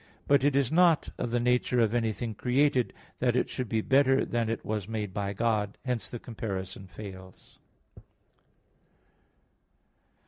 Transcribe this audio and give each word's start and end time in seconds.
But 0.27 0.43
it 0.43 0.55
is 0.55 0.71
not 0.71 1.09
of 1.19 1.29
the 1.29 1.39
nature 1.39 1.79
of 1.79 1.93
anything 1.93 2.33
created, 2.33 2.91
that 3.19 3.35
it 3.35 3.49
should 3.49 3.69
be 3.69 3.81
better 3.81 4.25
than 4.25 4.49
it 4.49 4.65
was 4.65 4.87
made 4.87 5.13
by 5.13 5.31
God. 5.33 5.77
Hence 5.85 6.09
the 6.09 6.17
comparison 6.17 6.87
fails. 6.87 7.59